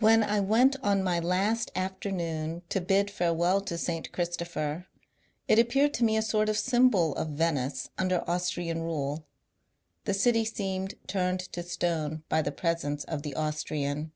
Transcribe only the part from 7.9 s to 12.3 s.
under Austrian rule. The city seemed turned to stone